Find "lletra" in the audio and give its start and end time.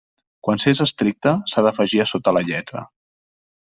2.49-2.87